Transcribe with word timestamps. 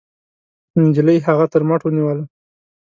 نجلۍ 0.81 1.17
هغه 1.27 1.45
تر 1.53 1.61
مټ 1.67 1.81
ونيوله. 1.83 2.23